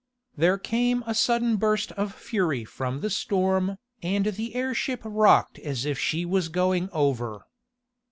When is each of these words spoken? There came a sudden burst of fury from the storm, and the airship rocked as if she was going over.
There 0.35 0.57
came 0.57 1.03
a 1.05 1.13
sudden 1.13 1.57
burst 1.57 1.91
of 1.91 2.15
fury 2.15 2.65
from 2.65 3.01
the 3.01 3.09
storm, 3.11 3.77
and 4.01 4.25
the 4.25 4.55
airship 4.55 5.01
rocked 5.03 5.59
as 5.59 5.85
if 5.85 5.99
she 5.99 6.25
was 6.25 6.49
going 6.49 6.89
over. 6.91 7.43